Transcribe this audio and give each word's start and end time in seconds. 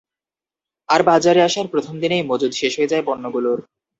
আর 0.89 1.01
বাজারে 1.03 1.41
আসার 1.43 1.67
প্রথম 1.67 1.95
দিনেই 1.99 2.23
মজুত 2.23 2.51
শেষ 2.51 2.73
হয়ে 2.77 2.91
যায় 2.91 3.03
পণ্যগুলোর। 3.05 3.59